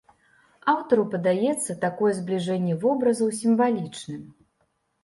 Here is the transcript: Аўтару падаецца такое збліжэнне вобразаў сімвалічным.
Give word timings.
Аўтару 0.73 1.03
падаецца 1.13 1.77
такое 1.85 2.11
збліжэнне 2.21 2.73
вобразаў 2.87 3.29
сімвалічным. 3.43 4.21